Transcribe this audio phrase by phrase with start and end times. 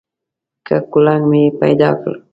[0.65, 2.13] که کولنګ مې پیدا کړ.